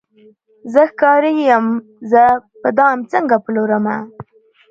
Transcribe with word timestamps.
زه 0.73 0.81
ښکاري 0.89 1.31
یم 1.49 1.65
زه 2.11 2.21
به 2.61 2.69
دام 2.77 2.99
څنګه 3.11 3.35
پلورمه 3.45 3.97